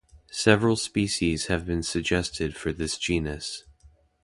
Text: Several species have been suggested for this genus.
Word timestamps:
Several 0.31 0.77
species 0.77 1.45
have 1.45 1.63
been 1.63 1.83
suggested 1.83 2.55
for 2.57 2.73
this 2.73 2.97
genus. 2.97 3.65